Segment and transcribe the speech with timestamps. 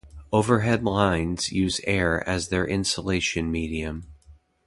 [0.33, 4.07] Overhead lines use air as their insulation medium.